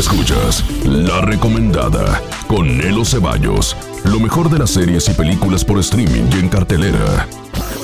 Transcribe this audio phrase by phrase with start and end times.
[0.00, 3.76] escuchas La Recomendada con Nelo Ceballos.
[4.04, 7.28] Lo mejor de las series y películas por streaming y en cartelera.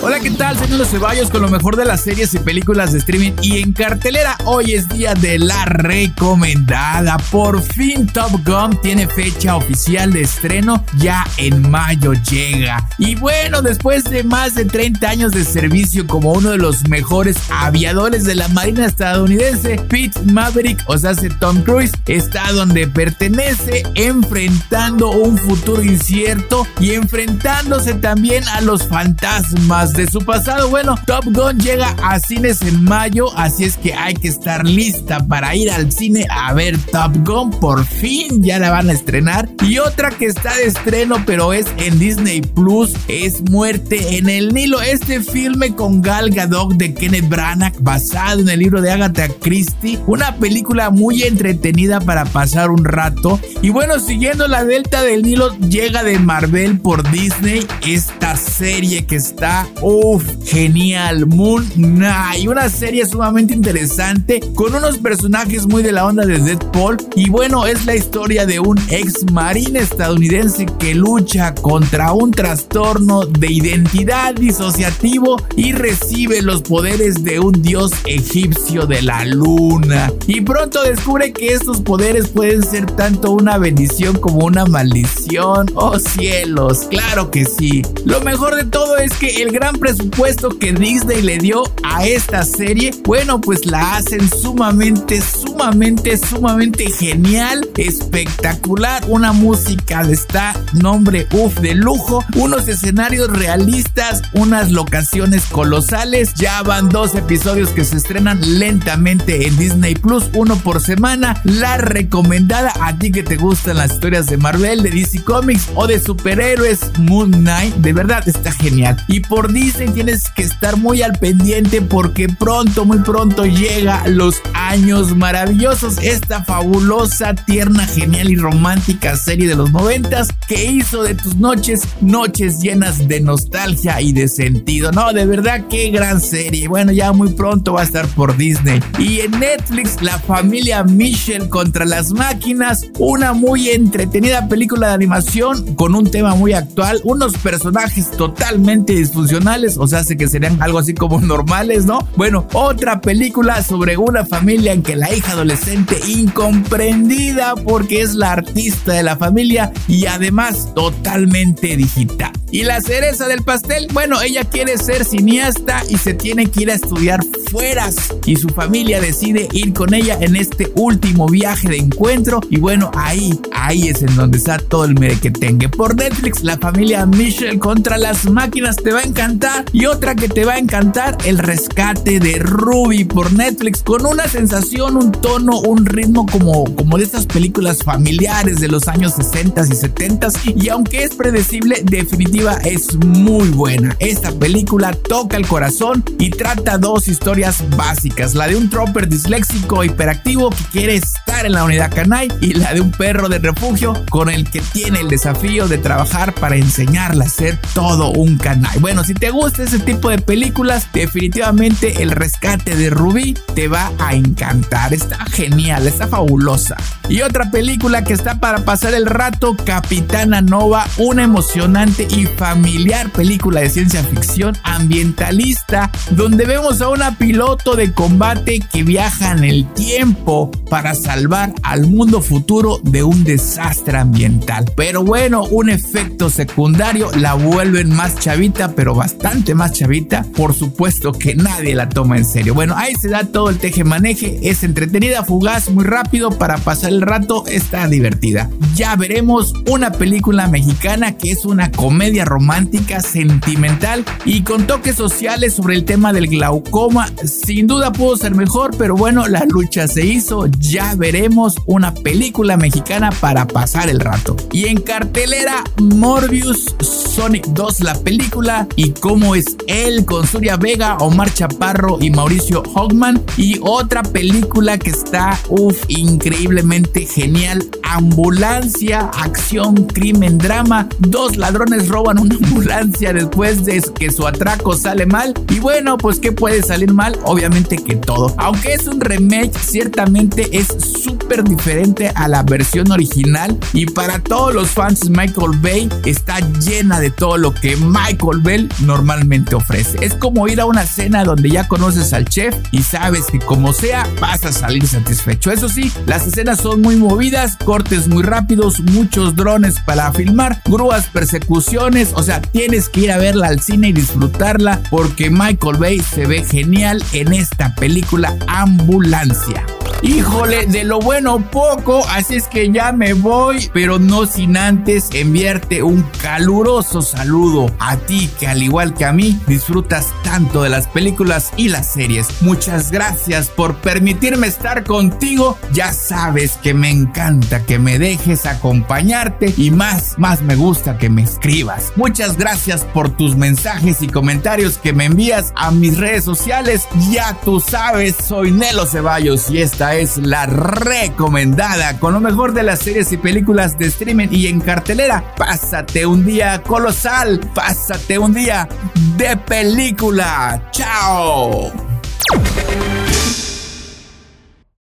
[0.02, 0.56] Hola, ¿qué tal?
[0.58, 3.72] Soy Los Ceballos con lo mejor de las series y películas de streaming y en
[3.72, 4.36] cartelera.
[4.44, 7.16] Hoy es día de la recomendada.
[7.30, 10.84] Por fin Top Gun tiene fecha oficial de estreno.
[10.98, 12.86] Ya en mayo llega.
[12.98, 17.38] Y bueno, después de más de 30 años de servicio como uno de los mejores
[17.50, 25.10] aviadores de la Marina estadounidense, Pete Maverick, o sea, Tom Cruise, está donde pertenece, enfrentando
[25.10, 30.68] un futuro incierto y enfrentándose también a los fantasmas de su pasado.
[30.70, 35.26] Bueno, Top Gun llega a cines en mayo, así es que hay que estar lista
[35.26, 37.50] para ir al cine a ver Top Gun.
[37.50, 39.48] Por fin ya la van a estrenar.
[39.62, 44.52] Y otra que está de estreno, pero es en Disney Plus, es Muerte en el
[44.52, 44.80] Nilo.
[44.80, 49.98] Este filme con Gal Gadot de Kenneth Branagh, basado en el libro de Agatha Christie.
[50.06, 53.38] Una película muy entretenida para pasar un rato.
[53.62, 59.16] Y bueno, siguiendo la Delta del Nilo, llega de Marvel por Disney esta serie que
[59.16, 61.26] está Uf, genial.
[61.26, 62.48] Moon Knight.
[62.48, 66.96] Una serie sumamente interesante con unos personajes muy de la onda de Deadpool.
[67.14, 73.26] Y bueno, es la historia de un ex marine estadounidense que lucha contra un trastorno
[73.26, 80.10] de identidad disociativo y recibe los poderes de un dios egipcio de la luna.
[80.26, 85.66] Y pronto descubre que estos poderes pueden ser tanto una bendición como una maldición.
[85.74, 87.82] Oh cielos, claro que sí.
[88.04, 92.44] Lo mejor de todo es que el gran presupuesto que Disney le dio a esta
[92.44, 99.02] serie, bueno, pues la hacen sumamente, sumamente, sumamente genial, espectacular.
[99.08, 102.24] Una música de esta nombre, uff, de lujo.
[102.36, 106.34] Unos escenarios realistas, unas locaciones colosales.
[106.34, 111.40] Ya van dos episodios que se estrenan lentamente en Disney Plus, uno por semana.
[111.42, 115.88] La recomendada a ti que te gustan las historias de Marvel, de DC Comics o
[115.88, 119.02] de superhéroes, Moon Knight, de verdad está genial.
[119.08, 124.40] Y por Disney tienes que estar muy al pendiente porque pronto, muy pronto llega los
[124.54, 125.55] años maravillosos.
[126.02, 131.82] Esta fabulosa, tierna, genial y romántica serie de los noventas que hizo de tus noches
[132.00, 134.92] noches llenas de nostalgia y de sentido.
[134.92, 136.68] No, de verdad, qué gran serie.
[136.68, 138.80] Bueno, ya muy pronto va a estar por Disney.
[138.98, 142.86] Y en Netflix, la familia Michelle contra las máquinas.
[142.98, 147.00] Una muy entretenida película de animación con un tema muy actual.
[147.04, 152.06] Unos personajes totalmente disfuncionales o sea, hace que serían algo así como normales, ¿no?
[152.16, 158.32] Bueno, otra película sobre una familia en que la hija adolescente incomprendida porque es la
[158.32, 162.32] artista de la familia y además totalmente digital.
[162.50, 166.70] Y la cereza del pastel, bueno, ella quiere ser cineasta y se tiene que ir
[166.72, 167.20] a estudiar
[167.50, 172.58] fueras y su familia decide ir con ella en este último viaje de encuentro y
[172.58, 175.68] bueno, ahí, ahí es en donde está todo el merequetengue.
[175.68, 180.28] Por Netflix, la familia Michelle contra las máquinas te va a encantar y otra que
[180.28, 185.60] te va a encantar, el rescate de Ruby por Netflix con una sensación, un tono,
[185.60, 190.68] un ritmo como, como de estas películas familiares de los años 60 y 70 y
[190.68, 193.96] aunque es predecible, definitivamente es muy buena.
[193.98, 197.35] Esta película toca el corazón y trata dos historias
[197.76, 202.54] básicas, la de un trooper disléxico hiperactivo que quiere estar en la unidad canai y
[202.54, 206.56] la de un perro de refugio con el que tiene el desafío de trabajar para
[206.56, 208.78] enseñarle a ser todo un canai.
[208.78, 213.92] Bueno, si te gusta ese tipo de películas, definitivamente el rescate de Rubí te va
[213.98, 214.94] a encantar.
[214.94, 216.76] Está genial, está fabulosa.
[217.08, 223.10] Y otra película que está para pasar el rato, Capitana Nova, una emocionante y familiar
[223.10, 229.42] película de ciencia ficción ambientalista donde vemos a una piloto de combate que viaja en
[229.42, 234.70] el tiempo para salvar al mundo futuro de un desastre ambiental.
[234.76, 240.24] Pero bueno, un efecto secundario la vuelven más chavita, pero bastante más chavita.
[240.36, 242.54] Por supuesto que nadie la toma en serio.
[242.54, 244.38] Bueno, ahí se da todo el teje maneje.
[244.48, 247.44] Es entretenida, fugaz, muy rápido para pasar el rato.
[247.48, 248.48] Está divertida.
[248.76, 255.54] Ya veremos una película mexicana que es una comedia romántica, sentimental y con toques sociales
[255.54, 257.08] sobre el tema del glaucoma.
[257.24, 260.46] Sin duda pudo ser mejor, pero bueno, la lucha se hizo.
[260.58, 264.36] Ya veremos una película mexicana para pasar el rato.
[264.52, 270.96] Y en cartelera, Morbius, Sonic 2, la película, y cómo es él con Surya Vega,
[270.98, 273.22] Omar Chaparro y Mauricio Hogman.
[273.36, 280.88] Y otra película que está, uff, increíblemente genial, Ambulancia, acción, crimen, drama.
[280.98, 285.34] Dos ladrones roban una ambulancia después de que su atraco sale mal.
[285.50, 287.18] Y bueno, pues ¿qué puede salir mal?
[287.24, 288.34] Obviamente que todo.
[288.38, 293.58] Aunque es un remake, ciertamente es súper diferente a la versión original.
[293.72, 298.68] Y para todos los fans Michael Bay, está llena de todo lo que Michael Bay
[298.80, 300.04] normalmente ofrece.
[300.04, 303.72] Es como ir a una cena donde ya conoces al chef y sabes que como
[303.72, 305.50] sea vas a salir satisfecho.
[305.50, 311.08] Eso sí, las escenas son muy movidas, cortes muy rápidos, muchos drones para filmar, grúas,
[311.08, 316.00] persecuciones, o sea, tienes que ir a verla al cine y disfrutarla porque Michael Bay
[316.00, 319.75] se ve genial en esta película Ambulancia.
[320.02, 325.08] Híjole, de lo bueno poco, así es que ya me voy, pero no sin antes
[325.12, 330.68] enviarte un caluroso saludo a ti que al igual que a mí disfrutas tanto de
[330.68, 332.42] las películas y las series.
[332.42, 335.58] Muchas gracias por permitirme estar contigo.
[335.72, 341.08] Ya sabes que me encanta que me dejes acompañarte y más, más me gusta que
[341.08, 341.92] me escribas.
[341.96, 346.86] Muchas gracias por tus mensajes y comentarios que me envías a mis redes sociales.
[347.10, 349.58] Ya tú sabes, soy Nelo Ceballos y
[349.94, 354.60] es la recomendada con lo mejor de las series y películas de streaming y en
[354.60, 355.34] cartelera.
[355.36, 358.68] Pásate un día colosal, pásate un día
[359.16, 360.70] de película.
[360.72, 361.72] ¡Chao!